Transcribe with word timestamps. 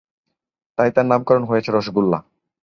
তাই 0.77 0.89
তার 0.95 1.05
নাম 1.05 1.21
করণ 1.23 1.43
হয়েছে 1.43 1.69
রসগোল্লা। 1.71 2.19